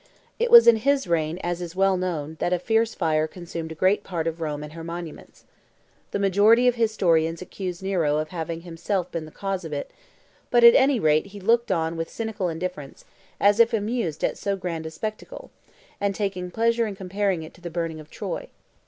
[0.39, 3.75] It was in his reign, as is well known, that a fierce fire consumed a
[3.75, 5.45] great part of Rome and her monuments.
[6.09, 9.91] The majority of historians accuse Nero of having himself been the cause of it;
[10.49, 13.05] but at any rate he looked on with cynical indifference,
[13.39, 15.51] as if amused at so grand a spectacle,
[15.99, 18.47] and taking pleasure in comparing it to the burning of Troy.